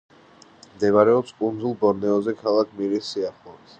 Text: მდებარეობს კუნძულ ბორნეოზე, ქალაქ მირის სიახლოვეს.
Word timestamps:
მდებარეობს 0.77 1.35
კუნძულ 1.41 1.75
ბორნეოზე, 1.83 2.35
ქალაქ 2.41 2.73
მირის 2.81 3.13
სიახლოვეს. 3.15 3.69